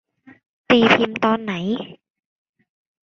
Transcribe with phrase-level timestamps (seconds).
[0.69, 1.53] ตีพิมพ์ตอนไหน